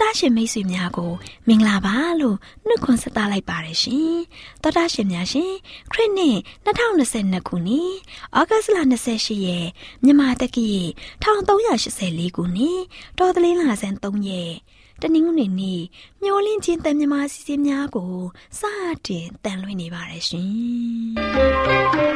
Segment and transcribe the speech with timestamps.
[0.00, 1.12] တော်တာရှင်မိတ်ဆွေများကို
[1.48, 4.16] မင်္ဂလာပါလို့နှုတ်ခွန်းဆက်သလိုက်ပါတယ်ရှင်။
[4.62, 5.52] တော်တာရှင်များရှင်
[5.92, 7.90] ခရစ်နှစ်2022ခုနှစ်
[8.38, 9.66] ဩဂတ်လ28ရက်
[10.04, 10.68] မြန်မာတက္ကီ
[11.22, 12.80] 1384ခုနှစ်
[13.18, 14.52] တော်သလင်းလာဆန်း3ရက်
[15.02, 15.82] တနင်္ဂနွေနေ့
[16.22, 18.14] မျော်လင့်ခြင်းတန်မြမာစီစဉ်များကို
[18.58, 18.62] စ
[19.06, 22.14] တင်တန်လွင့်နေပါတယ်ရှင်။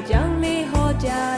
[0.00, 1.29] ဟော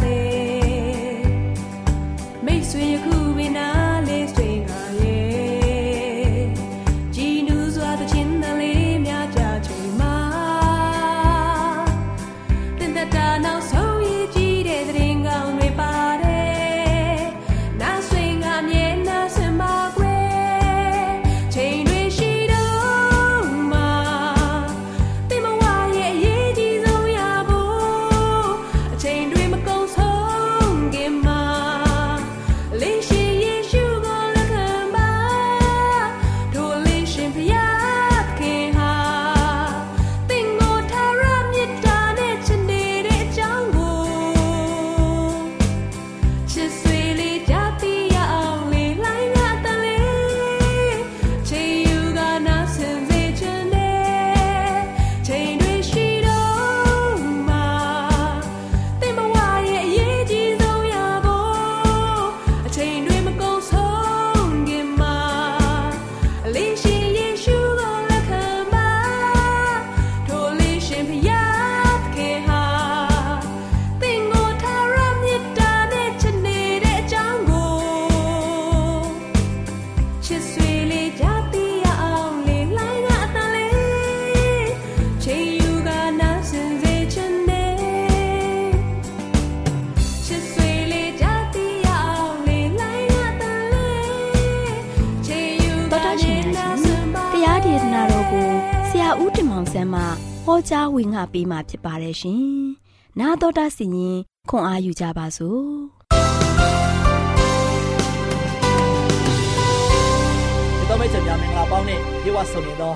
[101.12, 102.42] င်ငါပေးมาဖြစ်ပါတယ်ရှင်။
[103.20, 104.18] နာတော်တာစီရင်
[104.50, 105.62] ခွန်အားယူကြပါစို့။
[112.52, 112.94] ဆုံနေသော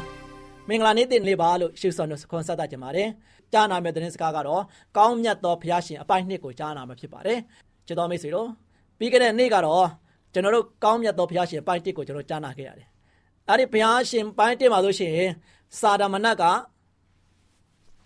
[0.69, 3.09] မင်္ဂလာနေ့တင်လေးပါလို့ရှုဆောင်လို့ခွန်ဆက်တတ်ကြပါတယ်။
[3.53, 4.63] ကြားနာမယ့်သတင်းစကားကတော့
[4.97, 7.39] ကောင်းမြတ်သောဘုရားရှင်အပိုင်းနှစ်ကိုကြားနာမှာဖြစ်ပါတယ်။
[7.87, 8.49] ချစ်တော်မိတ်ဆွေတို့
[8.99, 9.87] ပြီးခဲ့တဲ့နေ့ကတော့
[10.33, 12.89] ကျွန်တော်တို့ကောင်းမြတ်သောဘုရားရှင်အပိုင်းတစ်ကိုကျွန်တော်ကြားနာခဲ့ရတယ်။
[13.49, 15.17] အဲ့ဒီဘုရားရှင်ပိုင်းတစ်မှာဆိုရှင်
[15.81, 16.45] စာဒမနတ်က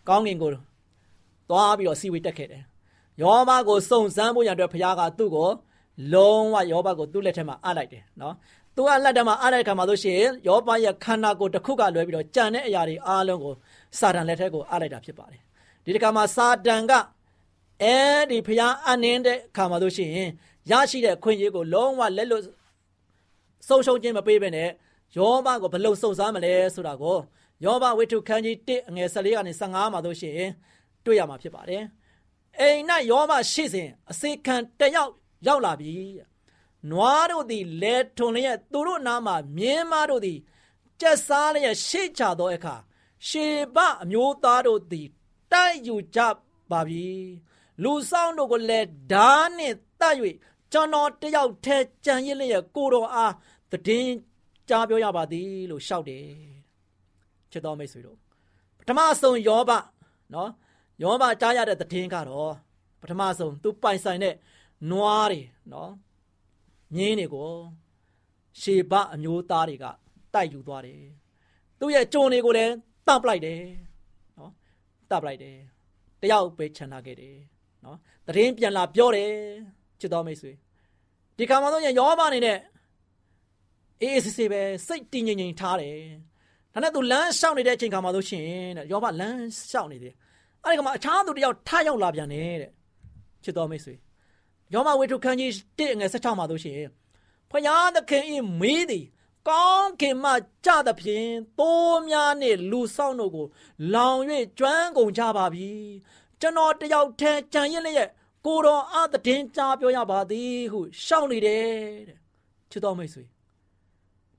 [0.08, 0.50] ကောင်းကင်ကို
[1.50, 2.62] သွားပြီးတော့စီဝေးတက်ခဲ့တယ်။
[3.22, 5.50] ယောဘကိုစုံစမ်းဖို့ရတဲ့ဘုရားကသူ့ကို
[6.14, 8.34] လုံးဝယောဘကိုသူ့လက်ထက်မှာအပ်လိုက်တယ်နော်
[8.74, 10.18] သူကလက်ထက်မှာအားတဲ့ခါမှာဆိုရှင်
[10.48, 13.54] ယောဘရဲ့ခန္ဓာကိုယ်တစ်ခုကလွဲပြီးတော့ကြံတဲ့အရာတွေအားလုံးကို
[13.98, 15.40] စာတန်လက်ထက်ကိုအားလိုက်တာဖြစ်ပါတယ်
[15.84, 16.92] ဒီတခါမှာစာတန်က
[17.82, 17.96] အဲ
[18.30, 20.10] ဒီဖျားအနှင်းတဲ့ခါမှာဆိုရှင်
[20.70, 22.44] ရရှိတဲ့ခွင့်ရေးကိုလုံးဝလက်လွတ်
[23.68, 24.68] ဆုံးရှုံးခြင်းမပေးဘဲနဲ့
[25.16, 27.18] ယောဘကိုဘလို့စုံစမ်းမလဲဆိုတာကို
[27.64, 30.36] ယောဘဝိထုခန်းကြီး1အငယ်14ကနေ15မှာဆိုရှင်
[31.04, 31.84] တွေ့ရမှာဖြစ်ပါတယ်
[32.58, 35.12] အိမ်၌ယောဘရှိစဉ်အစေခံတယောက်
[35.46, 35.94] ရောက်လာပြီ
[36.90, 40.38] နွားတို့သည်လဲထွန်လျက်သူတို့နားမှာမြင်းမားတို့သည်
[41.00, 42.74] ကြက်စားလျက်ရှေ့ချသောအခါ
[43.28, 45.08] ရှေဘအမျိုးသားတို့သည်
[45.52, 46.20] တိုက်ယူကြ
[46.70, 47.08] ပါပြီ
[47.82, 50.16] လူဆောင်တို့ကိုလည်းဓာနှင့်တတ်၍
[50.72, 53.34] ကျွန်တော်တယောက်ထဲကြံရစ်လျက်ကိုတော်အား
[53.86, 54.16] တည်င်း
[54.68, 56.59] ကြားပြောရပါသည်လို့ရှောက်တယ်
[57.52, 58.18] ချစ်တော်မိတ်ဆွေတို့
[58.78, 59.70] ပထမဆုံးယောဘ
[60.34, 60.50] နော်
[61.02, 62.52] ယောဘကြားရတဲ့တည်င်းကတော့
[63.00, 64.34] ပထမဆုံးသူပိုင်ဆိုင်တဲ့
[64.90, 65.40] နွားတွေ
[65.72, 65.92] နော်
[66.94, 67.50] မြင်းတွေကို
[68.60, 69.84] ရှေဘအမျိုးသားတွေက
[70.34, 71.02] တိုက်ယူသွားတယ်
[71.78, 72.72] သူ့ရဲ့ကြုံတွေကိုလည်း
[73.06, 73.62] တပ်ပလိုက်တယ်
[74.38, 74.52] နော်
[75.10, 75.56] တပ်ပလိုက်တယ်
[76.22, 77.36] တယောက်ပဲခြံထားခဲ့တယ်
[77.84, 79.32] နော်တရင်ပြန်လာပြောတယ်
[80.00, 80.52] ချစ်တော်မိတ်ဆွေ
[81.36, 82.58] ဒီခါမှတော့ယောဘအနေနဲ့
[84.00, 85.96] အေးအေးဆေးဆေးပဲစိတ်တည်ငြိမ်ငြိမ်ထားတယ်
[86.74, 88.44] ဒါနဲ့သူလမ်းလျှောက်နေတဲ့အချိန်ခါမှလို့ရှင်
[88.76, 90.14] တဲ့ယောဘလမ်းလျှောက်နေတယ်
[90.64, 92.70] အဲ့ဒီကမှအခြားသူတယောက်ထရောက်လာပြန်တယ်တဲ့
[93.44, 93.94] ချစ်တော်မိတ်ဆွေ
[94.74, 96.90] ယောမဝေထုခန်းကြီး1ငယ်16မှာတို့ရှိရင်
[97.50, 99.04] ဖယားသခင်ဤမီးသည်
[99.48, 100.32] ကောင်းခင်မှ
[100.66, 103.46] ကြသဖြင့်သိုးများနှင့်လူဆောင်တို့ကို
[103.94, 104.20] လောင်၍
[104.58, 105.70] ကျွမ်းကုန်ကြပါပြီ
[106.40, 108.08] ကျွန်တော်တယောက်တည်းကြံရင်လည်း
[108.46, 111.66] ကိုတော်အသတင်ကြားပြောရပါသည်ဟုရှောက်နေတယ်
[112.08, 112.18] တဲ့
[112.70, 113.24] ချစ်တော်မိတ်ဆွေ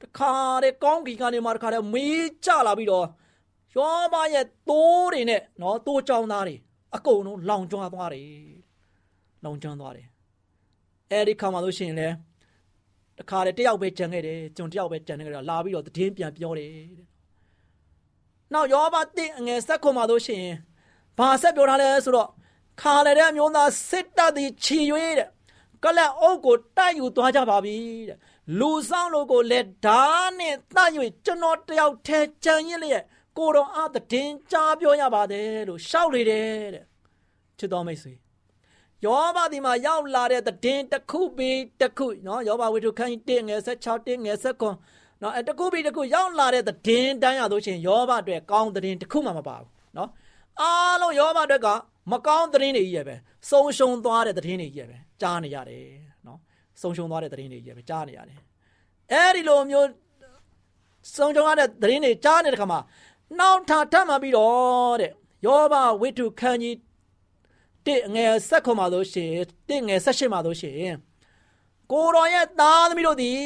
[0.01, 0.33] တခါ
[0.63, 3.07] တဲ့ကောင်းကင်ကနေမှတခါတဲ့မီးကြလာပြီးတော့
[3.75, 6.55] ယောမရဲ့သိုးတွေနဲ့နော်သိုးကြောင်သားတွေ
[6.95, 8.29] အကုန်လုံးလောင်ကျွမ်းသွားတယ်
[9.43, 10.07] လောင်ကျွမ်းသွားတယ်
[11.11, 12.15] အဲဒီခါမှလို့ရှိရင်လည်း
[13.19, 17.07] တခါတည်းတယောက်ပဲကြံခဲ့တယ်ကျွန်တယောက်ပဲကြံနေကြတာလာပြီးတော့တည်င်းပြန်ပြောတယ်တဲ့
[18.53, 20.55] နောက်ယောဘတစ်အငယ်ဆက်ခွန်မှလို့ရှိရင်
[21.17, 22.29] ဘာဆက်ပြောထားလဲဆိုတော့
[22.81, 25.29] ခါလည်းတဲ့မျိုးသားစစ်တပ်သည်ခြီရွေးတဲ့
[25.83, 27.75] ကလပ်အုပ်ကိုတိုက်ယူသွားကြပါပြီ
[28.09, 28.17] တဲ့
[28.59, 30.01] လူဆောင်လို့ကိုလက်ဓာ
[30.39, 30.89] နဲ့တတ်၍
[31.25, 33.05] ကျွန်တော်တယောက်ထဲကြံရင်လျက်
[33.37, 36.85] ကိုတော်အားတည်င်းကြားပြောရပါတယ်လို့ရှောက်လေတယ်တဲ့
[37.57, 38.13] ချစ်တော်မိတ်ဆွေ
[39.05, 50.09] ယောဘဒီမှာရောက်လာတဲ့တည်င်းတစ်ခုပြီးတစ်ခုနော်ယောဘဝိတုခန်း1ငယ်16 1ငယ်19နော်အဲတစ်ခုပြီးတစ်ခုရောက်လာတဲ့တည်င်းတန်းရလို့ရှိရင်ယောဘအတွက်ကောင်းတည်င်းတစ်ခုမှမပါဘူးနော်
[50.61, 51.67] အားလုံးယောဘအတွက်က
[52.11, 53.15] မကောင်းတည်င်းတွေကြီးရပဲ
[53.49, 56.10] ဆုံးရှုံးသွားတဲ့တည်င်းတွေကြီးရပဲကြားနေရတယ်နော်
[56.81, 58.39] ဆုံးရှုံးသွားတဲ့တည်င်းတွေကြီးရပဲကြားနေရတယ်
[59.11, 59.87] အဲဒီလိုမျိုး
[61.15, 62.79] ဆုံးရှုံးရတဲ့တည်င်းတွေကြားနေတဲ့ခါမှာ
[63.39, 65.11] နောက်ထပ်ထပ်မှပြီးတော့တဲ့
[65.45, 66.77] ယောဘဝိတုခန်းကြီး
[67.85, 70.97] တစ်ငယ်ဆက်ခွန်မှာလို့ရှိရင်တစ်ငယ်ဆက်ရှင်းမှာလို့ရှိရင်
[71.91, 73.39] ကိုတော်ရဲ့သားသမီးတို့သည်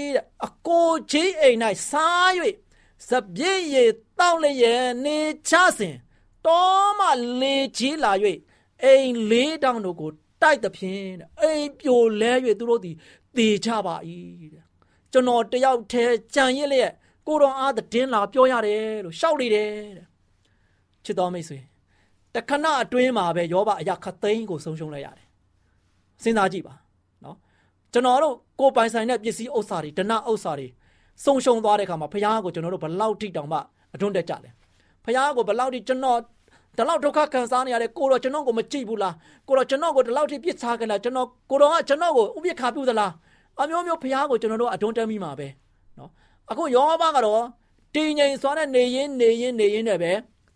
[0.46, 1.58] အကိုကြီးအိမ်၌
[1.90, 2.30] စား၍
[3.10, 5.18] စပြည့်ရည်တောက်လျက်နေ
[5.50, 5.96] ချစဉ်
[6.46, 7.08] တောမှ
[7.42, 8.12] လေကြီးလာ၍
[8.84, 10.12] အိမ်လေးတောင်တို့ကို
[10.42, 11.10] တိုက်သဖြင့်
[11.42, 12.96] အိမ်ပြိုလဲ၍သူတို့သည်
[13.38, 13.96] တေချပါ၏
[14.54, 14.64] တဲ့
[15.12, 16.94] ကျွန်တော်တယောက်တည်းကြံရစ်လျက်
[17.28, 20.08] ကိုတော်အားတင်းလာပြောရတယ်လို့ရှောက်နေတယ်တဲ့
[21.06, 21.60] ချစ်တော်မိတ်ဆွေ
[22.36, 25.28] တခဏအတွင်းမှာပဲယောဘအရာခသိန်းကိုဆုံးရှုံးလိုက်ရတယ်
[26.24, 26.74] စဉ်းစားကြည့်ပါ
[27.24, 27.38] နော်
[27.94, 30.68] ကျွန်တော်တို့ကိုပိုင်ဆိုင်တဲ့ပစ္စည်းဥစ္စာတွေဒဏဥစ္စာတွေ
[31.24, 33.60] ဆုံးရှုံးသွားတဲ့အခါမှာဘုရားကိုကျွန်တော်တို့ဘလောက်ထိတောင်မှ
[33.94, 34.50] အတွန်းတက်ကြလဲ
[35.06, 36.20] ဘုရားကိုဘလောက်ထိကျွန်တော်
[36.78, 39.16] ဒီလောက်ဒုက္ခခံစားနေရတဲ့ကိုတော့ကျွန်တော်ကိုမကြည့်ဘူးလား
[39.48, 43.12] ကိုတော့ကျွန်တော်ကိုဒီလောက်ထိပြစ်ချခဲ့လားကျွန်တော်ကိုတော့ကကျွန်တော်ကိုဥပိ္ပခါပြုသလား
[43.62, 45.48] အမျိုးမျိုးဘုရားကိုကျွန်တော်တို့အတွန်းတက်မိမှာပဲ
[45.98, 46.12] နော်
[46.52, 47.44] အခုယောဘကတော့
[47.96, 50.12] တင်းငိမ်စွာနဲ့နေရင်နေရင်နေရင်နဲ့ပဲ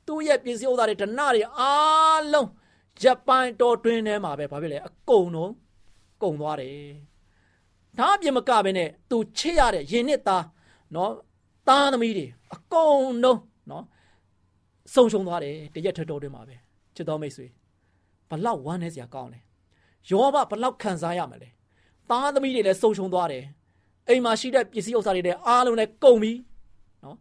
[0.08, 2.48] သူ့ရဲ့ပစ္စည်းဥစ္စာတွေဒဏတွေအားလုံး
[3.02, 5.54] ဂျပန်တော်တွင်းထဲမှာပဲဘာဖြစ်လဲအကုန်လုံး
[6.22, 6.76] ကုန်သွားတယ်
[8.00, 10.46] ဒါအပြင်မကပဲနဲ့သူချစ်ရတဲ့ရင်နှစ်သား
[10.96, 11.12] နော်
[11.68, 13.40] သားသမီးတွေအကုန်လုံး
[13.70, 13.86] နော်
[14.94, 16.56] ဆုံရှုံသွားတယ်တရက်ထတော်တွင်းမှာပဲ
[16.96, 17.48] ချစ်တော်မိတ်ဆွေ
[18.30, 19.40] ဘလောက်ဝမ်းနေစရာကောင်းလဲ
[20.10, 21.50] ယောဘဘလောက်ခံစားရမလဲ
[22.10, 23.44] သားသမီးတွေလည်းဆုံရှုံသွားတယ်
[24.08, 26.34] အိမ်မှာရှိတဲ့ပစ္စည်းဥစ္စာတွေလည်းအားလုံးလည်းကုန်ပြီ
[27.04, 27.16] နော်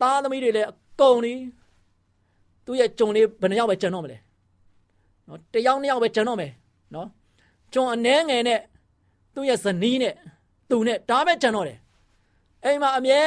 [0.00, 0.68] သားသမီးတွေလည်း
[1.00, 1.34] ကုန်ပြီ
[2.66, 4.18] သူ့ရဲ့ကြုံလေးဘယ်နှယောက်ပဲကြံတော့မလဲ
[5.28, 6.52] နော်တယောက်နှစ်ယောက်ပဲကြံတော့မယ်
[6.94, 7.08] နော်
[7.74, 8.60] ကြုံအနှဲငယ်နဲ့
[9.34, 10.14] သူ့ရဲ့ဇနီးနဲ့
[10.70, 11.78] သူနဲ့ဒါပဲကြံတော့တယ်
[12.64, 13.20] အိမ်မှာအမြဲ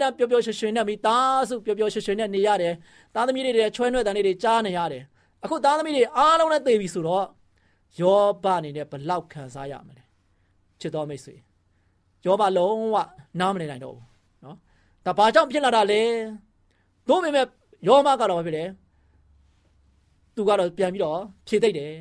[0.00, 2.74] တမ်းပျော်ပျော်ရွှင်ရွှင်နဲ့မိသားစုပျော်ပျော်ရွှင်ရွှင်နဲ့နေရတယ်
[3.14, 5.02] သားသမီးတွေချွဲနွဲ့တန်တွေကြားနေရတယ်
[5.44, 7.26] အခုသားသမီးတွေအားလုံးနဲ့သိပြီဆိုတော့
[8.00, 10.02] ယောဘအနေနဲ့ဘလောက်ခံစားရမလဲ
[10.80, 11.34] ချစ်တော်မိတ်ဆွေ
[12.24, 12.96] ယောဘလုံးဝ
[13.40, 14.04] နားမလည်နိုင်တော့ဘူး
[14.44, 14.56] နော်
[15.06, 16.02] ဒါဘာကြောင့်ဖြစ်လာတာလဲ
[17.08, 17.46] သို့ပေမဲ့
[17.88, 18.64] ယောဘကတော့ဘာဖြစ်လဲ
[20.34, 21.94] သူကတော့ပြန်ပြီးတော့ဖြေသိမ့်တယ်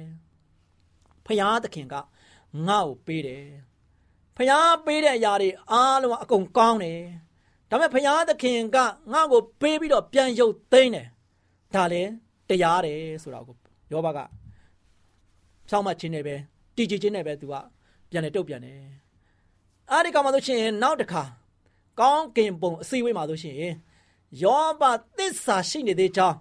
[1.26, 1.96] ဖယားသခင်က
[2.68, 3.46] ငါ့ကိုပေးတယ်
[4.38, 7.02] ဖျားပေးတဲ့အရာတွေအားလုံးအကုန်ကောင်းတယ်
[7.70, 8.78] ဒါပေမဲ့ဖျားသခင်က
[9.14, 11.08] ငါ့ကိုပေးပြီးတော့ပြန်ရုပ်သိမ်းတယ်
[11.76, 12.12] ဒါလည်း
[12.50, 13.56] တရားတယ်ဆိုတာကို
[13.92, 14.20] ယောဘက
[15.70, 16.36] ဖြောင်းမှချင်းနေပဲ
[16.76, 17.56] တီကြည်ချင်းနဲ့ပဲသူက
[18.10, 18.82] ပြန်လေတုတ်ပြန်တယ်
[19.92, 21.24] အဲ့ဒီကမှဆိုရှင်နောက်တစ်ခါ
[22.00, 23.56] ကောင်းကင်ပုံအစည်းအဝေးမှာဆိုရှင်
[24.44, 24.84] ယောဘ
[25.18, 26.38] သစ္စာရှိနေသေးကြောင်း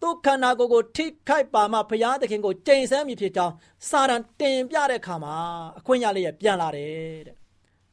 [0.00, 3.54] သူခန္ဓာကိုယ်ကိုထိခိုက်ပါမှဘုရားသခင်ကိုကြိမ်ဆန်းမိဖြစ်ကြောင်း
[3.88, 5.34] စာရန်တင်ပြတဲ့အခါမှာ
[5.78, 7.36] အခွင့်ရလေးရပြန်လာတယ်တဲ့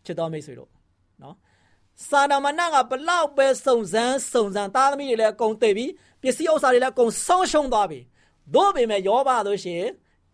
[0.06, 0.70] ချစ်တော်မိတ်ဆွေတို့
[1.22, 1.36] နော်
[2.10, 5.86] စာနာမဏကဘလောက်ပဲစုံစမ်းစုံစမ်းသားသမီးတွေလည်းအကုန်သိပြီ
[6.22, 8.00] ပစ္စည်းဥစ္စာတွေလည်းအကုန်ဆုံးရှုံးသွားပြီ
[8.56, 9.84] တို့ပေမဲ့ယောဘဆိုရှင်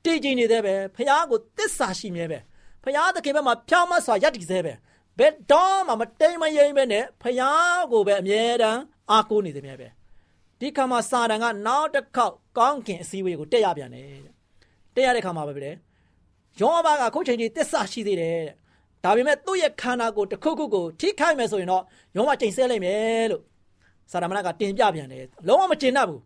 [0.03, 2.49] တည်ကြည်နေတဲ့ပဲဘုရားကိုတစ္ဆာရှိမြဲပဲဘု
[2.96, 4.74] ရားသခင်ဘက်မှာဖြောင်းမစွာယက်တည်စေပဲ
[5.19, 8.81] ဘယ်တော့မှမတိမ်မယိမ်ပဲနဲ့ဘုရားကိုပဲအမြဲတမ်း
[9.12, 9.88] အားကိုးနေသေးမြဲပဲ
[10.60, 14.34] ဒီခါမှာစာတန်ကနောက်တစ်ခေါက်ကောင်းကင်အစည်းအဝေးကိုတက်ရပြန်တယ်တဲ့
[14.96, 15.72] တက်ရတဲ့ခါမှာပဲလေ
[16.60, 18.55] ယောဘကခုချိန်ကြီးတစ္ဆာရှိသေးတယ်တဲ့
[19.03, 21.84] ဒါပေမဲ့သူ့ရဲ့ခန္ဓာကိုယ်တစ်ခုခုကိုထိခိုက်မယ်ဆိုရင်တော့
[22.15, 23.43] ယောဘချိန်ဆဲလိုက်မယ်လို့
[24.12, 26.22] စာရမဏကတင်ပြပြန်တယ်လုံးဝမကျင်တတ်ဘူး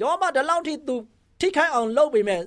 [0.00, 0.94] ယောဘဒီလောက်ထိသူ
[1.40, 2.40] ထိခိုက်အောင်လုပ်ပေမဲ့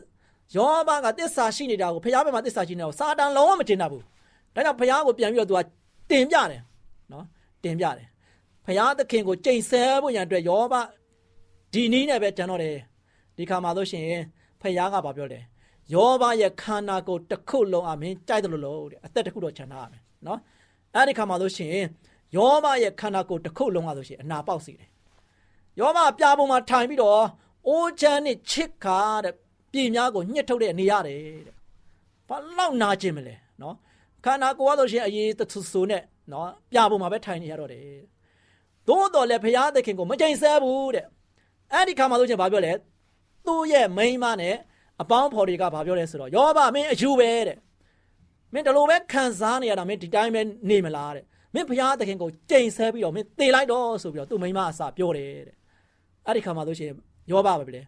[0.55, 4.03] ယောဘကတစ္ဆာရှိနေတာကိုဖျားဘက်မှာတစ္ဆာရှိနေတာကိုစာတန်လုံးဝမကျင်တတ်ဘူး
[4.55, 5.61] ဒါကြောင့်ဖျားကိုပြန်ပြီးတော့သူက
[6.09, 6.61] တင်ပြတယ်
[7.11, 7.25] နော်
[7.63, 8.07] တင်ပြတယ်
[8.65, 10.73] ဖျားသခင်ကိုချိန်ဆဲဖို့ရန်အတွက်ယောဘ
[11.73, 12.75] ဒီနည်းနဲ့ပဲကျန်တော့တယ်
[13.37, 14.21] ဒီခါမှာလို့ရှိရင်
[14.61, 15.39] ဖယားကဘာပြောလဲ
[15.93, 20.39] ယောဘရဲ့ခန္ဓာကိုယ်တစ်ခုလုံးအမင်းကြိုက်တယ်လို့လို့တဲ့အသက်တစ်ခုတော့ခြံထားရမယ်နော်
[20.95, 21.85] အဲ့ဒီခါမှာလို့ရှိရင်
[22.35, 24.89] ယောဘရဲ့ခန္ဓာကိုယ်တစ်ခုလုံးကဆိုရှင်အနာပေါက်စီတယ်
[25.79, 27.21] ယောဘပြာပုံမှာထိုင်ပြီးတော့
[27.67, 29.35] အိုးချမ်းနဲ့ချစ်ခါတဲ့
[29.71, 31.55] ပြည်များကိုညှစ်ထုတ်တဲ့နေရတယ်တဲ့
[32.29, 33.75] ဘာလောက်နာကျင်မလဲနော်
[34.25, 37.85] ခန္ဓာကိုယ်ကဆိုရှင်အရေးတဆူဆူနဲ့နော်ပြာပုံမှာပဲထိုင်နေရတော့တယ်
[38.87, 41.05] သို့တော်လည်းဘုရားသခင်ကိုမကြိမ်ဆဲဘူးတဲ့
[41.73, 42.73] အဲ့ဒီခါမှာဆိုချင်ဘာပြောလဲ
[43.45, 44.55] သူ့ရဲ့မိန်းမနဲ့
[45.01, 47.57] အပေါင်းဖော်တွေကဘာပြောလဲဆိုတော့ယောဘမင်းအယူပဲတဲ့
[48.53, 51.23] မင်းဒီလိုပဲခံစားနေရတာမင်းဒီတိုင်းပဲနေမလားတဲ့
[51.53, 55.55] မင်းဘုရားသခင်ကိုကြိမ်ဆဲပြီးတော့မင်းတေလိုက်တော့ဆိုပြီးတော့သူ့မိန်းမအစာပြောတယ်တဲ့
[56.25, 56.91] အဲ့ဒီခါမှာဆိုရှင်
[57.31, 57.81] ယောဘပဲလေ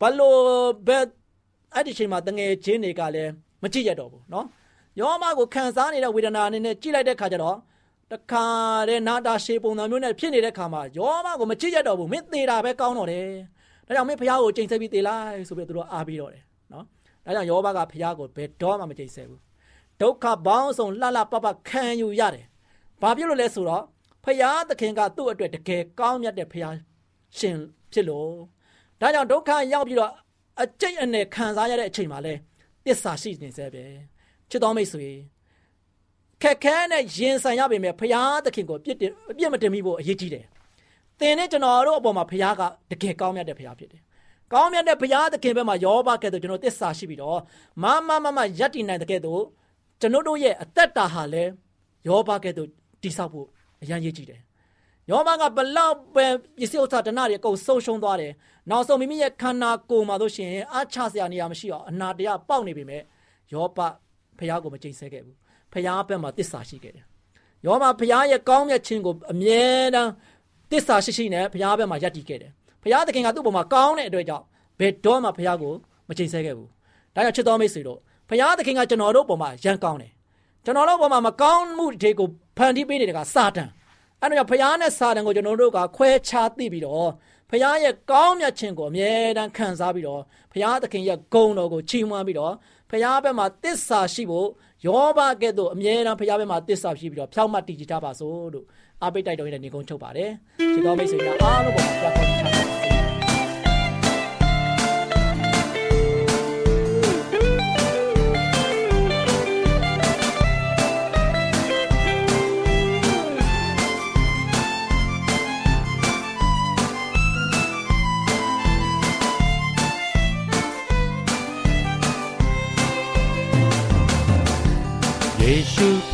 [0.00, 0.40] ဘလို့
[0.88, 1.04] ဘယ်
[1.73, 3.31] အဲ့ဒီချိန်မှာတငယ်ချင်းတွေကလည်း
[3.63, 4.45] မကြည့်ရတော့ဘူးเนาะ
[4.99, 7.57] ယောဘကိုခံစားနေတဲ့ဝေဒနာနဲ့ကြည့်လိုက်တဲ့ခါကျတော့
[8.11, 8.45] တခါ
[8.89, 13.27] တဲ့နာတာရှေပုံစံမျိုးနဲ့ဖြစ်နေတဲ့ခါမှာယောမကိုမချစ်ရတော့ဘူးမင်းသေတာပဲကောင်းတော့တယ်
[13.87, 16.43] ဒါကြောင့်မင်းဖះကိုချိန်ဆပြီးသေလိုက်ဆိုပြီးသူတို့အားပြီးတော့တယ်
[16.73, 16.85] နော်
[17.25, 19.39] ဒါကြောင့်ယောဘကဖះကိုဘယ်တော့မှမချိန်ဆဘူး
[20.01, 22.45] ဒုက္ခပေါင်းစုံလှလှပပခံယူရတယ်
[23.01, 23.83] ဘာဖြစ်လို့လဲဆိုတော့
[24.23, 26.65] ဖះသခင်ကသူ့အတွက်တကယ်ကောင်းမြတ်တဲ့ဖះ
[27.37, 27.57] ရှင်
[27.93, 28.31] ဖြစ်လို့
[29.01, 30.11] ဒါကြောင့်ဒုက္ခရောက်ပြီးတော့
[30.62, 32.34] အကျိတ်အနေခံစားရတဲ့အချိန်မှာလဲ
[32.86, 33.84] တစ္ဆာရှိနေစေပဲ
[34.50, 35.06] ချစ်တော်မိတ်ဆွေ
[36.42, 40.44] ခက်ခဲနဲ့ရင်ဆိုင်ရပေမဲ့ဖရာသခင်ကိုပြစ်တင်အပြစ်မတင်မိဖို့အရေးကြီးတယ်။
[41.18, 44.02] သင်နဲ့ကျွန်တော်တို့အပေါ်မှာဖရာကတကယ်ကောင်းမြတ်တဲ့ဖရာဖြစ်တယ်။
[44.52, 47.40] ကောင်းမြတ်တဲ့ဖရာသခင်ဘက်မှာယောဘကဲ့သို့ကျွန်တော်တစ္ဆာရှိပြီးတော့
[47.82, 49.42] မမမမယက်တည်နိုင်တဲ့ကဲ့သို့
[50.00, 51.50] ကျွန်တော်တို့ရဲ့အသက်တာဟာလည်း
[52.08, 52.68] ယောဘကဲ့သို့
[53.02, 53.46] တိဆောက်ဖို့
[53.82, 54.40] အရန်ရေးကြည့်တယ်။
[55.10, 56.26] ယောဘကဘလောက်ပဲ
[56.58, 58.32] ပစ္စည်းဥစ္စာတနာတွေအကုန်ဆုံးရှုံးသွားတယ်။
[58.70, 63.02] နောက်ဆုံးမိမိရဲ့ခန္ဓာကိုယ်မှာတို့ရှင်အားချစရာနေရာမရှိအောင်အနာတရားပေါက်နေပေမဲ့
[63.52, 63.78] ယောဘ
[64.38, 65.36] ဖရာကိုမကြိမ်ဆဲခဲ့ဘူး။
[65.72, 67.04] ဖရားဘက်မှာတစ္ဆာရှိခဲ့တယ်။
[67.66, 69.62] ယောဘဖရားရဲ့ကောင်းမြတ်ခြင်းကိုအမြဲ
[69.94, 70.10] တမ်း
[70.70, 72.50] တစ္ဆာရှိရှိနဲ့ဖရားဘက်မှာယက်တည်ခဲ့တယ်။
[72.82, 74.44] ဖရားသခင်ကသူ့ဘုံမှာကောင်းတဲ့အတွက်ကြောင့်
[74.80, 75.72] ဘယ်တော့မှဖရားကို
[76.08, 76.68] မချိန်ဆဲခဲ့ဘူး။
[77.14, 77.98] ဒါကြောင့်ချစ်တော်မိတ်ဆွေတို့
[78.28, 80.12] ဖရားသခင်ကကျွန်တော်တို့ဘုံမှာရန်ကောင်းတယ်။
[80.64, 83.68] ကျွန်တော်တို့ဘုံမှာမကောင်းမှုတွေကိုဖန်တီးပေးနေတဲ့ကစာတန်။
[84.22, 87.10] အဲ့တော့ဖရားနဲ့စာတန်ကိုကျွန်တော်တို့ကခွဲခြားသိပြီးတော့
[87.50, 90.20] ဖရားရဲ့ကောင်းမြတ်ခြင်းကိုအမြဲတမ်းခံစားပြီးတော့
[90.52, 92.54] ဖရားသခင်ရဲ့ဂုဏ်တော်ကိုချီးမွမ်းပြီးတော့
[92.90, 94.48] ဖရားဘက်မှာတစ္ဆာရှိဖို့
[94.86, 98.66] ယောဘကဲ့သို့အမြဲတမ်းဖရားဘက်မှာတစ္ဆာရှိပြီးတော့ဖြောင့်မတ်တည်ကြည်ထားပါစို့လို့
[99.02, 100.30] အားပေးတိုက်တော်ရဲ့နေကုန်းချုပ်ပါတယ်။
[100.74, 102.49] ဒီတော်မိတ်ဆွေများအားလုံးပေါ်မှာပြတ်ခေါ်ချ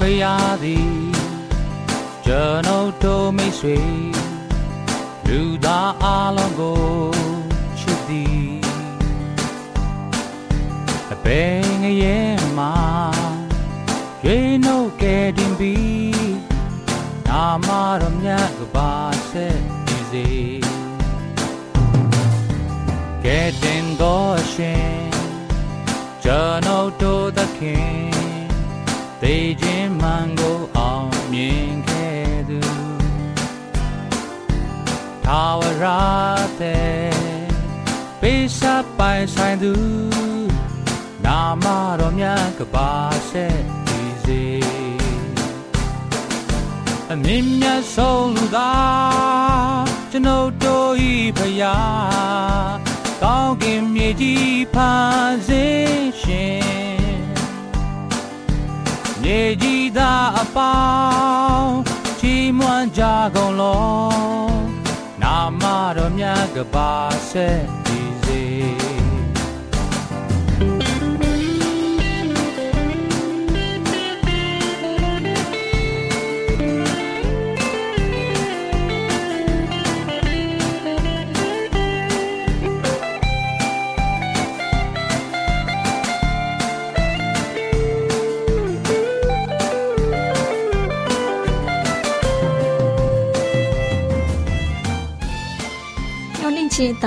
[0.07, 0.97] ရှုဖရာသည်
[2.27, 3.79] ကျွန်ုပ်တို့မိတ်ဆွေ
[5.29, 6.85] လူသားအလုံးကို
[7.79, 8.55] ချစ်သည်
[11.13, 12.75] အပင်ငရဲ့မှာ
[14.25, 16.37] ရွေးနှုတ်ကဲတင်ပြီး
[17.29, 17.69] နာမ
[18.01, 18.93] တော်မြတ်ကပါ
[19.31, 20.29] ဆက်ဒီစေ
[23.25, 24.91] ကဲတင်တော်ရှင်
[26.25, 28.06] ကျွန်ုပ်တို့သခင်
[29.29, 32.61] သေခြင်းမှန်ကိုအောင်မြင်ခဲ့သူ
[35.25, 35.85] ထာဝရ
[36.61, 37.15] တဲ့
[38.21, 38.61] ပေးစ
[38.99, 39.73] ပိုင်ဆိုင်သူ
[41.25, 41.67] နာမ
[42.01, 42.93] တော်မြတ်ကပါ
[43.31, 44.45] ဆက်ဒီစေ
[47.13, 48.73] အမြင့်မြတ်ဆုံးလူသာ
[50.11, 51.79] ကျွန်ုပ်တို့ဤဖရာ
[53.23, 56.86] ကောင်းကင်မြေကြီးဖန်ဆင်းရှင်
[59.29, 60.77] မြေကြီးသာအပေါ
[61.57, 61.77] င်း
[62.21, 63.03] ချီးမွမ်းကြ
[63.35, 63.87] ကုန်လော
[65.23, 65.63] နာမ
[65.97, 66.93] တော်မြတ်ကပါ
[67.31, 67.86] ဆက်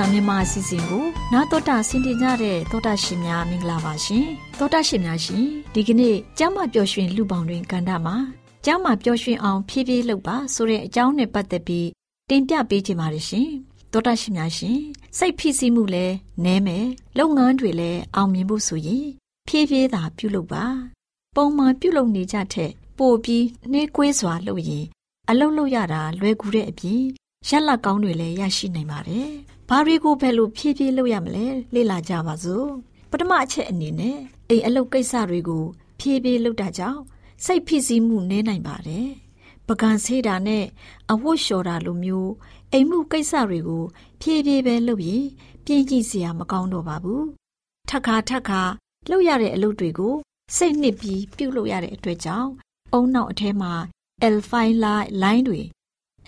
[0.00, 4.26] တမြမအစီအစဉ်ကိုနာတော်တာဆင်တင်ကြတဲ့တောတာရှင်များမင်္ဂလာပါရှင်
[4.58, 8.16] တောတာရှင်များရှင်ဒီကနေ့ကျမ်းမာပျော်ရွှင်လူပေါင်းတွင်ကန္တာမှာ
[8.64, 11.88] ကျမ်းမာပျော်ရွှင်အောင်ဖြည်းဖြည်းလုပ်ပါဆိုတဲ့အကြောင်းနဲ့ပတ်သက်ပြီး
[12.30, 13.48] တင်ပြပေးချင်ပါတယ်ရှင်
[13.92, 14.78] တောတာရှင်များရှင်
[15.18, 16.86] စိတ်ဖိစီးမှုလည်းနည်းမယ်
[17.18, 19.06] လုပ်ငန်းတွေလည်းအောင်မြင်ဖို့ဆိုရင်
[19.48, 20.64] ဖြည်းဖြည်းသာပြုလုပ်ပါ
[21.36, 24.84] ပုံမှန်ပြုလုပ်နေကြတဲ့ပို့ပြီးနှေးကွေးစွာလုပ်ရင်
[25.30, 27.02] အလုပ်လုပ်ရတာလွယ်ကူတဲ့အပြင်
[27.48, 29.30] ရက်လက်ကောင်းတွေလည်းရရှိနိုင်ပါတယ်
[29.68, 32.66] ဘာတွေကိုဘယ်လိုဖြည်းဖြည်းလုပ်ရမလဲလေ့လာကြပါစို့
[33.10, 35.64] ပထမအချက်အနေနဲ့အိမ်အလုပ်ကိစ္စတွေကို
[36.00, 37.00] ဖြည်းဖြည်းလုပ်တာကြောင့်
[37.44, 39.08] စိတ်ဖိစီးမှုနည်းနိုင်ပါတယ်
[39.68, 40.64] ပကံဆေးတာနဲ့
[41.10, 42.32] အဝတ်လျှော်တာလိုမျိုး
[42.72, 43.84] အိမ်မှုကိစ္စတွေကို
[44.20, 45.24] ဖြည်းဖြည်းပဲလုပ်ရင်
[45.64, 47.26] ပြင်းကြည့်စရာမကောင်းတော့ပါဘူး
[47.88, 48.62] ထက်ခါထက်ခါ
[49.10, 50.14] လုပ်ရတဲ့အလုပ်တွေကို
[50.56, 52.50] စိတ်နှစ်ပြီးပြုတ်လုပ်ရတဲ့အတွက်ကြောင့်
[52.92, 53.72] အုံနောက်အထဲမှာ
[54.26, 54.62] alpha
[55.24, 55.60] line တွေ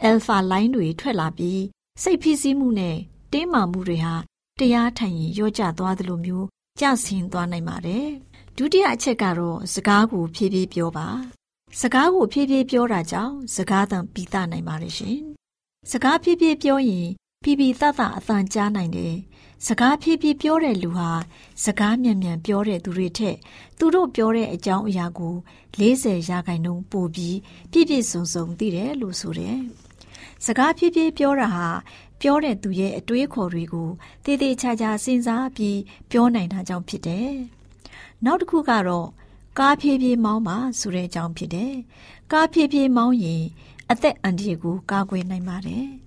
[0.08, 1.62] alpha line တွေထွက်လာပြီး
[2.02, 2.96] စိတ်ဖိစီးမှုနဲ့
[3.32, 4.14] တင်းမာမှုတွေဟာ
[4.60, 6.46] တရားထိုင်ရင်ရော့ကျသွားသလိုမျိုး
[6.80, 8.06] ကျဆင်းသွားနိုင်ပါတယ်။
[8.56, 11.08] ဒုတိယအချက်ကတော့စကားကိုဖြည်းဖြည်းပြောပါ။
[11.80, 15.18] စကားကိုဖြည်းဖြည်းပြောတာကြောင့်စကားသံပြီးသားနိုင်ပါတယ်ရှင်။
[15.90, 17.08] စကားဖြည်းဖြည်းပြောရင်
[17.42, 19.14] ဖြည်းဖြည်းသသအသံကြားနိုင်တယ်။
[19.66, 21.10] စကားဖြည်းဖြည်းပြောတဲ့လူဟာ
[21.64, 23.36] စကားမြန်မြန်ပြောတဲ့သူတွေထက်
[23.78, 25.34] သူတို့ပြောတဲ့အကြောင်းအရာကို
[25.78, 27.38] 40ရာခိုင်နှုန်းပိုပြီး
[27.70, 29.58] ပြည့်ပြည့်စုံစုံသိတယ်လို့ဆိုတယ်။
[30.44, 31.68] စကားဖြည်းဖြည်းပြောတာဟာ
[32.20, 33.90] ပြောတဲ့သူရဲ့အတွေးခေါ်တွေကို
[34.24, 35.78] တည်တည်ချာချာစဉ်းစားပြီး
[36.10, 37.30] ပြောနိုင်တာကြောင့်ဖြစ်တယ်။
[38.24, 39.08] နောက်တစ်ခုကတော့
[39.58, 41.72] ကားဖြည်းဖြည်းမောင်းပါဆိုတဲ့အကြောင်းဖြစ်တယ်။
[42.32, 43.42] ကားဖြည်းဖြည်းမောင်းရင်
[43.90, 45.86] အသက်အန္တရာယ်ကိုကာကွယ်နိုင်ပါတယ်။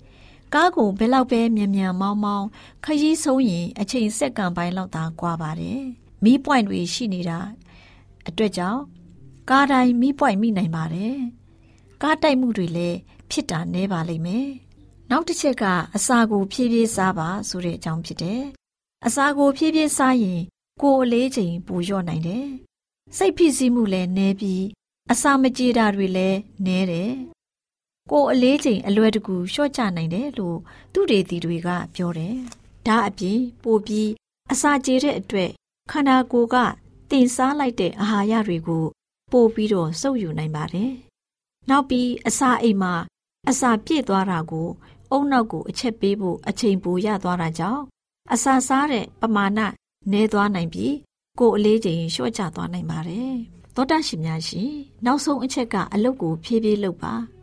[0.56, 2.48] ကားကိုဘယ်လောက်ပဲမြန်မြန်မောင်းမောင်း
[2.86, 5.82] ခရီးဆုံးရင်အချိန်စက္ကန့်ပိုင်းလောက်သာကွာပါတယ်။
[6.24, 7.40] မီးပွိုင်တွေရှိနေတာ
[8.28, 8.82] အတွက်ကြောင့်
[9.50, 11.16] ကားတိုင်းမီးပွိုင်မိနိုင်ပါတယ်။
[12.02, 12.98] ကားတိုက်မှုတွေလည်း
[13.32, 14.48] ဖြစ်တာနည်းပါလိမ့်မယ်။
[15.10, 15.64] နောက်တစ်ချက်က
[15.96, 18.42] အစာကိုဖြည်းဖြည်းစားပါဆိုတဲ့အကြောင်းဖြစ်တယ်။
[19.06, 20.42] အစာကိုဖြည်းဖြည်းစားရင်
[20.82, 22.48] ကိုယ်အလေးချိန်ပိုလျော့နိုင်တယ်။
[23.18, 24.64] စိတ်ဖိစီးမှုလည်းနည်းပြီး
[25.12, 27.12] အစာမကြေတာတွေလည်းနည်းတယ်။
[28.12, 30.58] ကိုယ်အလေးချိန်အလွယ်တကူလျှော့ချနိုင်တယ်လို့
[30.94, 32.36] သူတေသီတွေကပြောတယ်။
[32.88, 34.10] ဒါအပြင်ပိုပြီး
[34.52, 35.50] အစာကြေတဲ့အတွက်
[35.92, 36.56] ခန္ဓာကိုယ်က
[37.12, 38.86] တင်စားလိုက်တဲ့အာဟာရတွေကို
[39.32, 40.92] ပို့ပြီးတော့စုပ်ယူနိုင်ပါတယ်။
[41.70, 42.94] နောက်ပြီးအစာအိမ်မှာ
[43.50, 44.68] အစာပြည့်သွားတာကို
[45.12, 47.84] အုံနောက်ကိုအချက်ပေးဖို့အချိန်ပိုရသွားတာကြောင့်
[48.34, 49.60] အစာစားတဲ့ပမာဏ
[50.12, 50.94] နည်းသွားနိုင်ပြီး
[51.40, 53.34] ကိုယ်အလေးချိန်လျှော့ချသွားနိုင်ပါတယ်။
[53.76, 54.72] သောတာရှင်များရှင်
[55.06, 57.16] နောက်ဆုံးအချက်ကအလုတ်ကိုဖြည်းဖြည်းလုပ်ပါ။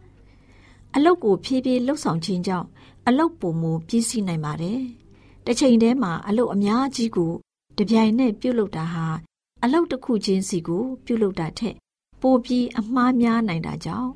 [0.96, 2.68] အလုတ်ကိုဖြည်းဖြည်းလှုပ်ဆောင်ခြင်းကြောင့်
[3.07, 4.81] အလုတ်ပုံမူပြည့်စည်နိုင်ပါတယ်။
[5.46, 7.33] တစ်ချိန်တည်းမှာအလုတ်အများကြီးကို
[7.78, 9.07] တပြိုင်နက်ပြုတ်လုတာဟာ
[9.64, 11.76] အလုတ်တစ်ခုချင်းစီကို ပြုတ်လုတာထက်
[12.20, 14.11] ပိုပြီးအမှားများနိုင်တာကြောင့်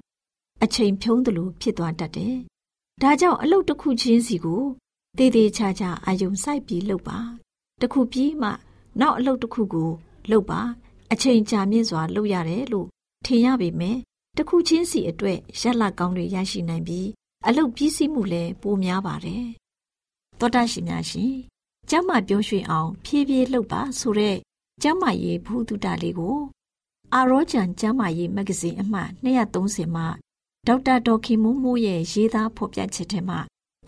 [0.63, 2.37] အချိန်ဖြုံးသလိုဖြစ်သွားတတ်တယ်
[3.03, 4.63] ဒါကြောင့်အလုပ်တစ်ခုချင်းစီကို
[5.19, 7.19] တည်တည်ချာချာအာယုံစိုက်ပြီးလုပ်ပါ
[7.83, 8.51] တခုပြီးမှ
[9.01, 9.91] နောက်အလုပ်တစ်ခုကို
[10.31, 10.61] လုပ်ပါ
[11.13, 12.89] အချိန်ကြာမြင့်စွာလုပ်ရတယ်လို့
[13.25, 13.97] ထင်ရပေမဲ့
[14.37, 17.09] တခုချင်းစီအတွက်ရက်လက်ကောင်းတွေရရှိနိုင်ပြီး
[17.47, 19.47] အလုပ်ပြီးစီးမှုလည်းပိုများပါတယ်
[20.39, 21.33] သောတာရှင်များရှင်
[21.91, 24.37] ကျမ်းမာပြောရွှင်အောင် ဖြည်းဖြည်းလှုပ်ပါဆိုတဲ့
[24.83, 26.39] ကျမ်းမာရေးဘုဒ္ဓတာလေးကို
[27.15, 30.07] အာရောဂျန်ကျမ်းမာရေးမဂ္ဂဇင်းအမှတ်230မှာ
[30.67, 33.39] ဒေါက်တာဒေါ်ခင်မိုးမိုးရဲ့ရေးသားဖော်ပြချက်ထဲမှာ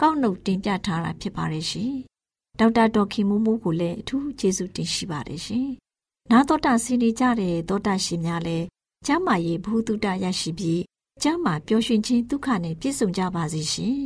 [0.01, 1.93] ကောက်နှုတ်တင်ပြထားတာဖြစ်ပါတယ်ရှင်။
[2.59, 5.69] ဒေါက်တာဒေါ်ခင်မိုးမိုးကိုလည်းအထူးကျေးဇူးတင်ရှိပါတယ်ရှင်။
[6.31, 8.67] နာတော်တာဆင်းနေကြတဲ့သောတာရှင်များလည်း
[9.07, 10.83] ကျမ်းမာရေးဘုဟုတုတရရှိပြီး
[11.23, 13.99] ကျမ်းမာပျော်ရွှင်ခြင်းဒုက္ခနဲ့ပြည့်စုံကြပါစေရှင်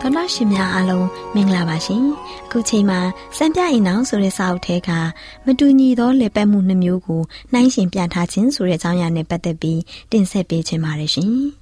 [0.00, 2.04] သောတာရှင်များအားလုံးမင်္ဂလာပါရှင်
[2.46, 3.00] အခုချိန်မှာ
[3.36, 4.90] စံပြအိမ်အောင်ဆိုတဲ့စာအုပ်ထဲက
[5.46, 9.80] မတူညီသောလက်ပတ်မှုနှမျိုးကိုနှိုင်းရှင်ပြထားခြင်းဆိုတဲ့အကြောင်းအရာနဲ့ပတ်သက်ပြီး
[10.12, 11.57] တင်ဆက်ပေးချင်ပါတယ်ရှင်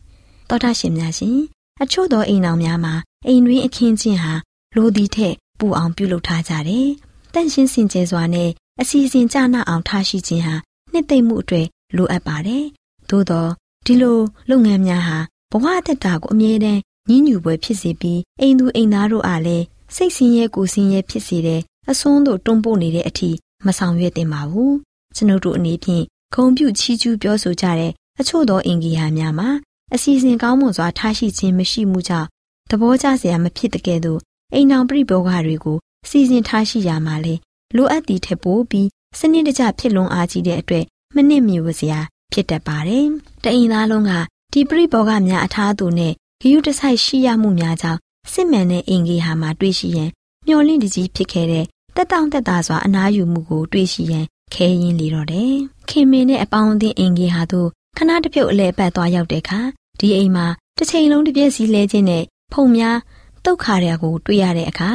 [0.48, 1.38] သောတာရှင်များရှင်
[1.82, 2.94] အချို့သောအိမ်အောင်များမှာ
[3.26, 4.32] အိမ်တွင်းအခင်းချင်းဟာ
[4.76, 6.88] လိုသည်ထက်ပူအောင်ပြုလုပ်ထားကြတယ်
[7.34, 10.54] တန့်ရှင်းစင်ကြယ်စွာနဲ့အစီအစဉ်ကြနာအောင်ထားရှိခြင်းဟာ
[10.92, 12.64] နှစ်သိမ့်မှုအတွက်လိုအပ်ပါတယ်
[13.10, 13.46] သို့သော
[13.86, 14.18] ဒီလို
[14.50, 15.18] လုပ်ငန်းများဟာ
[15.50, 23.30] ဘဝအသက်တာကိုအမြဲတမ်းညှဉ်းညူပွဲဖြစ်စေပြီးအိမ်သူအိမ်သားတို့အားလည်းစိတ်ဆင်းရဲကိုယ်ဆင်းရဲဖြစ်စေတဲ့အစွန်းတို့တွန်းပို့နေတဲ့အထိ
[23.66, 24.74] မဆောင်ရွက်သင့်ပါဘူး
[25.16, 26.04] ကျွန်ုပ်တို့အနေဖြင့်
[26.34, 29.48] ဂုံပြုချီးကျူးပြောဆိုကြတဲ့အချို့သောအင်ဂီဟာများမှာ
[29.94, 32.28] အစီအစဉ်ကောင်းမွန်စွာထားရှိခြင်းမရှိမှုကြောင့်
[32.70, 34.20] သဘောကျစရာမဖြစ်တဲ့ကဲ့သို့
[34.54, 37.34] အိမ်အောင်ပြိဘောဂတွေကိုစီစဉ်ထားရှိရမှာလေ
[37.76, 42.00] လိုအပ်သည့်ထက်ပိုပြီးစနစ်တကျဖြစ်လွန်အားကြီးတဲ့အတွက်မနစ်မြူစရာ
[42.32, 43.06] ဖြစ်တတ်ပါတယ်။
[43.44, 44.12] တအိမ်သားလုံးက
[44.52, 48.00] ဒီပြိဘောဂများအထားသူနဲ့ဂယုတဆိုင်ရှိရမှုများကြောင့်
[48.32, 50.10] စစ်မှန်တဲ့အင်ဂေဟာမှာတွေ့ရှိရန်
[50.46, 51.64] မျော်လင့်တကြီးဖြစ်ခဲ့တဲ့
[51.96, 55.54] တက်တောင့်တက်တာစွာအနားယူမှုကိုတွေ့ရှိရန်ခဲရင်လေတော့တယ်။
[55.88, 59.60] ခင်မင်းနဲ့အပေါင်းအသင်းအင်ဂေဟာတို့ ခဏတစ်ပြုတ်အလဲပတ်သွားရောက်တဲ့အခါ
[60.00, 60.46] ဒီအိမ်မှာ
[60.78, 62.98] တစ်ချိန်လုံးတစ်ပြည့်စီလဲခြင်းနဲ့ဖုံများ
[63.44, 64.90] တုတ်ခါရကိုတွေ့ရတဲ့အခါ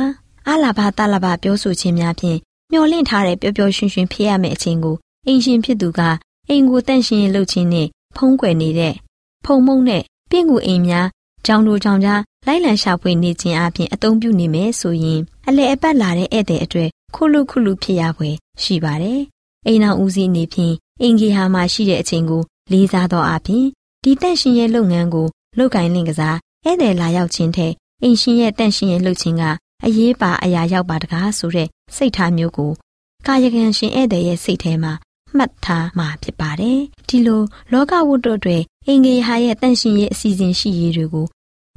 [0.48, 2.40] အလာဘာတလာဘာပြောဆိုခြင်းများဖြင့်
[2.72, 4.96] မျော်လင့်ထားတဲ့ပျော်ပျော်ရွှင်ရွှင်ဖြစ်ရမယ့်အချိန်ကို
[5.28, 6.02] အိမ်ရှင်ဖြစ်သူက
[6.50, 7.88] အိမ်ကိုတန့်ရှင်းလုပ်ခြင်းနဲ့
[8.18, 8.94] ဖုံးကွယ်နေတဲ့
[9.46, 11.08] ဖုံမုံနဲ့ပြင့်ကူအိမ်များ
[11.46, 18.30] ကြောင်တို့ကြောင်ကြားလိုက်လံရှာဖွေနေခြင်းအပြင်အသုံးပြုနေမယ်ဆိုရင်အလဲအပတ်လာတဲ့ဧည့်သည်အတွက်ခုလူခုလူဖြစ်ရပွဲ
[18.64, 19.20] ရှိပါတယ်။
[19.68, 23.66] အိမ်အောင်ဦးစီးနေဖြင့်အင်ဂီဟာမှာရှိတဲ့အချိန်ကို လေးစားသောအပြင်
[24.04, 29.44] ဒီတန့်ရှင်ရဲ့လုပ်ငန်းကိုလုပ်ကိုင်လင့်ကစားဧည့်သည်လာရောက်ခြင်းထက်အိမ်ရှင်ရဲ့တန့်ရှင်ရဲ့လုပ်ခြင်းက
[29.86, 32.72] အရေးပါအရာရောက်ပါတကားဆိုတဲ့စိတ်ထားမျိုးကို
[33.28, 34.94] ကာယကံရှင်ဧည့်သည်ရဲ့စိတ်ထဲမှာ
[35.38, 38.58] မှတ်ထားမှာဖြစ်ပါတယ်။ဒီလိုလောကဝတ္တုတွေ
[38.88, 41.26] အင်ဂေဟာရဲ့တန့်ရှင်ရဲ့အစီအစဉ်ရှိရေးတွေကို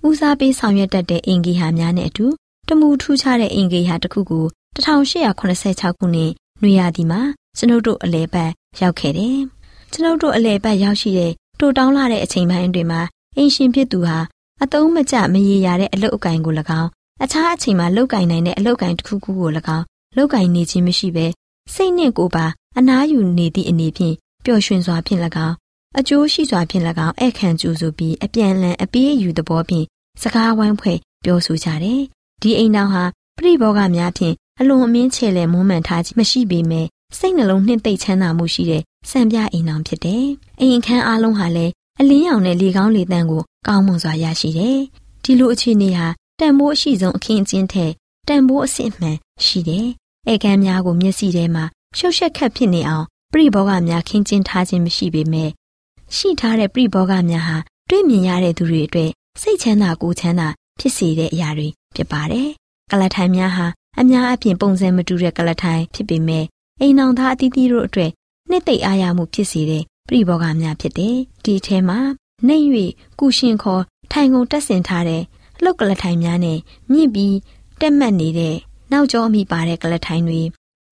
[0.06, 2.26] ဦးစားပေးဆောင်ရွက်တတ်တဲ့အင်ဂေဟာများနဲ့အတူ
[2.68, 7.20] တမူထူးခြားတဲ့အင်ဂေဟာတစ်ခုကို1886ခုနှစ်နွေရာသီမှာ
[7.56, 9.38] ကျွန်ုပ်တို့အလဲပတ်ရောက်ခဲ့တယ်။
[9.94, 13.00] ကျွန်ုပ်တို့အလဲပတ်ရောက်ရှိတဲ့တိုတောင်းလာတဲ့အချိန်ပိုင်းတွေမှာ
[13.36, 14.18] အင်ရှင်ဖြစ်သူဟာ
[14.62, 16.88] အတုံးမကျမရေရာတဲ့အလုပ်အကင်ကို၎င်း
[17.22, 19.84] အခြားအချိန်မှာလောက်ကင်နိုင်တဲ့အလုပ်ကင်တစ်ခုခုကို၎င်း
[20.16, 21.26] လောက်ကင်နေခြင်းမရှိဘဲ
[21.74, 22.46] စိတ်နှင့်ကိုယ်ပါ
[22.78, 25.54] အနားယူနေသည့်အနေဖြင့်ပျော်ရွှင်စွာဖြင့်၎င်း
[25.98, 29.86] အကျိုးရှိစွာဖြင့်၎င်းအခန့်ကျူဆိုပြီးအပြန်လန်အပေးအယူသဘောဖြင့်
[30.22, 32.00] စကားဝိုင်းဖွဲ့ပြောဆိုကြတယ်။
[32.42, 33.04] ဒီအိမ်တော်ဟာ
[33.38, 36.86] ပြိဘောကများဖြင့်အလွန်အမင်းချေလဲမွမ်းမံထားခြင်းမရှိပေမဲ့
[37.18, 40.24] စိတ်နှလုံးနှစ်သိမ့်ချမ်းသာမှုရှိတဲ့ စံပြအိမ်တော်ဖြစ်တယ်။
[40.60, 44.78] အိမ်အခန်းအလုံးဟာလည်းအလင်းရောင်နဲ့လေကောင်းလေသန့်ကိုကောင်းမွန်စွာရရှိတယ်။
[45.24, 46.06] ဒီလိုအခြေအနေဟာ
[46.40, 47.92] တန်ဖိုးအရှိဆုံးအခင်းအကျင်းထက်
[48.28, 49.86] တန်ဖိုးအစစ်မှန်ရှိတယ်။
[50.32, 51.64] ဧကန်များကိုမျက်စိထဲမှာ
[51.98, 55.50] ရှုပ်ရှက်ခတ်ဖြစ်နေအောင်ပြိဘောကများခင်းကျင်းထားခြင်းမရှိပေမဲ့
[56.16, 57.56] ရှိထားတဲ့ပြိဘောကများဟာ
[57.88, 62.48] တွေ့မြင်ရတဲ့သူတွေအတွက်စိတ်ချမ်းသာကိုယ်ချမ်းသာဖြစ်စေတဲ့အရာတွေဖြစ်ပါတယ်။
[62.90, 63.66] ကလထိုင်များဟာ
[64.00, 66.44] အများအပြားပုံစံမတူတဲ့ကလထိုင်ဖြစ်ပေမဲ့
[66.80, 68.10] အိမ်အောင်သားအသီးသီးတို့အတွက်
[68.54, 71.98] နှစ်သိမ့်အားရမှုဖြစ်စေတဲ့ပြိဘောကများဖြစ်တယ်။ဒီထဲမှာ
[72.46, 72.68] နှိမ့်၍
[73.20, 75.22] ကုရှင်ခေါ်ထိုင်ကုန်တက်ဆင်ထားတဲ့
[75.62, 76.58] လှုပ်ကလထိုင်များနဲ့
[76.92, 77.36] မြင့်ပြီး
[77.80, 78.56] တက်မှတ်နေတဲ့
[78.92, 80.40] နောက်ကျောအမိပါတဲ့ကလထိုင်တွေ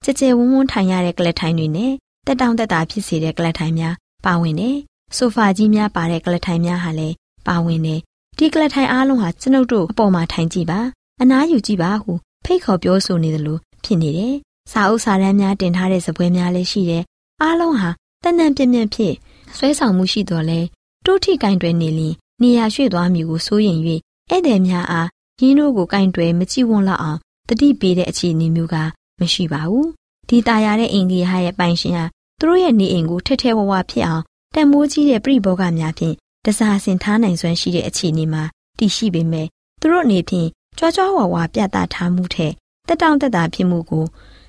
[0.05, 1.93] ကြဲကြဲဝန်းဝန်းထိုင်ရတဲ့ကလထိုင်တွေနဲ့
[2.27, 3.95] တက်တောင့်တက်တာဖြစ်စေတဲ့ကလထိုင်များ
[4.27, 4.77] ပါဝင်တယ်။
[5.17, 7.15] ဆိုဖာကြီးများပါတဲ့ကလထိုင်များဟာလည်း
[7.47, 8.01] ပါဝင်တယ်။
[8.39, 10.81] ဒီကလထိုင်အားလုံးဟာကျွန်ုပ်တို့အပေါ်မှာထိုင်ကြည့်ပါ။
[11.23, 12.13] အနားယူကြည့်ပါဟု
[12.45, 14.35] ဖိတ်ခေါ်ပြောဆိုနေသလိုဖြစ်နေတယ်။
[14.73, 17.03] စာအုပ်စာတမ်းများတင်ထားတဲ့ဇပွဲများလည်းရှိတယ်။
[17.42, 17.90] အားလုံးဟာ
[18.24, 19.14] တန်တန်ပြင်းပြင်းဖြစ်
[19.58, 20.60] ဆွဲဆောင်မှုရှိတော်လဲ
[21.06, 24.02] တိုးထိကင်တွယ်နေလျင်နေရာရွှေ့သွားမည်ကိုစိုးရင်၍ဧည့်
[24.46, 25.08] သည်များအား
[25.42, 28.76] ရင်းတို့ကိုကင်တွယ်မကြည့်ဝန်းလောက်အောင်တတိပေးတဲ့အခြေအနေမျိုးက
[29.20, 29.90] မရှိပါဘူး
[30.30, 32.06] ဒီตายရတဲ့အင်ကြီးဟာရဲ့ပိုင်ရှင်ဟာ
[32.40, 34.24] သူတို့ရဲ့နေအိမ်ကိုထက်ထဲဝဝဖြစ်အောင်
[34.56, 38.44] တန်မိုးကြီးတဲ့ပြိဘောကများဖြင့်တစားဆင်ထားနိုင်စွမ်းရှိတဲ့အခြေအနေမှာ
[38.78, 39.48] တည်ရှိပေမဲ့
[39.80, 40.48] သူတို့အနေဖြင့်
[40.78, 42.54] ကြွားကြွားဝါဝါပြသထားမှုထက်
[42.88, 44.06] တက်တောင့်တက်တာဖြစ်မှုကို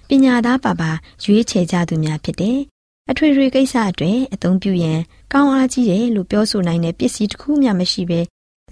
[0.09, 0.91] ပညာသားပါပါ
[1.25, 2.59] ရွေးချယ်ကြသူများဖြစ်တယ်။
[3.12, 5.00] အထွေထွေကိစ္စအတွက်အသုံးပြုရန်
[5.34, 8.20] ကောင်းအားကြီးတယ်လို့ပြောဆိုနိုင်တဲ့ပစ္စည်းတစ်ခုမှမရှိဘဲ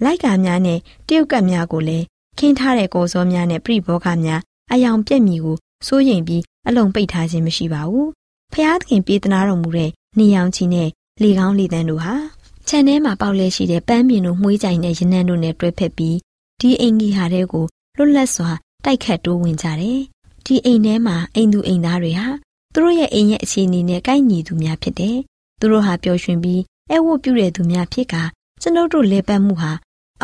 [0.04, 2.04] လိုက်ကာများနဲ့တရုတ်ကပ်များကိုလည်း
[2.38, 4.40] ခင်းထားတဲ့ကော်စောများနဲ့ပြိဘောကများ
[4.72, 8.08] အယောင်ပြက်မီကိုစိုးရိမ်ပြီးအလုံးပိတ်ထားခြင်းမရှိပါဘူး။
[8.52, 10.88] ဖျားသခင်ပြေးသနာတော်မူတဲ့နေရောင်ချီနဲ့
[11.22, 12.14] လေကောင်းလေသန်းတို့ဟာ
[12.68, 16.16] ခြံထဲမှာပေါက်လဲရှိတဲ့ပန်းမြင်တို့မှုေးကြိုင်တဲ့ရနံ့တို့နဲ့တွဲဖက်ပြီး
[16.60, 17.64] ဒီအင်ကြီးဟာတဲ့ကို
[17.96, 18.50] လွတ်လပ်စွာ
[18.84, 20.00] တိုက်ခတ်တိုးဝင်ကြတယ်။
[20.46, 22.26] ဒီအိမ်ထဲမှာအိမ်သူအိမ်သားတွေဟာ
[22.72, 25.16] သူတို့ရဲ့အိမ်ရဲ့အခြေအနေနဲ့ကိုက်ညီသူများဖြစ်တယ်။
[25.60, 28.14] သူတို့ဟာပျော်ရွှင်ပြီးအဲဝတ်ပြုတဲ့သူများဖြစ်က
[28.60, 29.72] ကျွန်ုပ်တို့လေပတ်မှုဟာ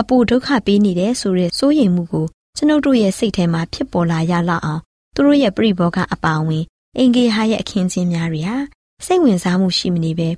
[0.00, 4.82] အပူဒုက္ခပေးနေတယ်ဆိုတဲ့စိုးရိမ်မှုကိုကျွန်ုပ်တို့ရဲ့စိတ်ထဲမှာဖြစ်ပေါ်လာရလောက်အောင်
[5.14, 6.64] သူတို့ရဲ့ပြိဘောကအပါအဝင်
[6.98, 8.56] အင်ဂေဟာရဲ့အခင်းချင်းများတွေဟာ
[9.04, 10.28] စိတ်ဝင်စားမှုရှိမနေပဲ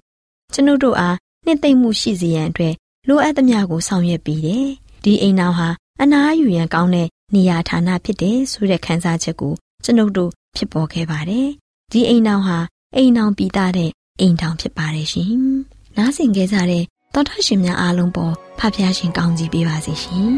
[0.52, 2.74] ကျွန်ုပ်တို့အားနှစ်သိမ့်မှုရှိစေရန်အတွက်
[3.08, 4.66] လိုအပ်သမျှကိုဆောင်ရွက်ပြီးတယ်။
[5.04, 5.68] ဒီအိမ်တော်ဟာ
[6.02, 9.52] အနားယူရန်ကောင်းတဲ့နေရာဌာနဖြစ်တယ်ဆိုတဲ့ခံစားချက်ကို
[9.84, 11.48] ကျွန်ုပ်တို့ဖြစ်ပေါ်ခဲ့ပါတယ်။
[11.92, 12.58] ဒီအိမ်တော်ဟာ
[12.96, 15.34] အိမ်တော်ပြီးသားတဲ့အိမ်တော်ဖြစ်ပါတယ်ရှင်။
[15.96, 20.32] နားဆင်ကြကြတဲ့သောတာရှင်များအားလုံးပေါ်ဖဖျားရှင်ကောင်းကြီးပေးပါစေရှင်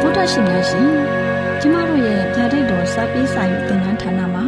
[0.00, 0.88] သောတာရှင်များရှင်
[1.60, 4.44] ကျမတို့ရဲ့ဗျာဒိတ်တော်စပေးစာယူတင်နန်းဌာနမှာ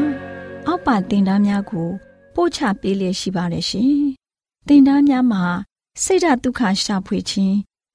[0.66, 1.88] အောက်ပါတင်ဒားများကို
[2.34, 3.94] ပို့ချပေးလျက်ရှိပါတယ်ရှင်။
[4.68, 5.44] တင်ဒားများမှာ
[6.02, 7.56] ဆိဒ္ဓတုခရှာဖွေခြင်း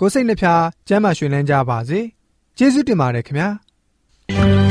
[0.00, 2.00] ကိုစိတ်နှဖျားစမ်းမွှေလန်းကြပါစေ
[2.58, 4.67] ကျေးဇူးတင်ပါတယ်ခင်ဗျာ